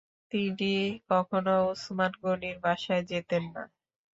তিনি 0.31 0.71
কখনো 1.09 1.53
ওসমান 1.69 2.11
গনির 2.23 2.57
বাসায় 2.63 3.03
যেতেন 3.11 3.43
না। 3.55 3.63